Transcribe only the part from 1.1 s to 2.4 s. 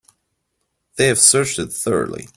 searched it thoroughly.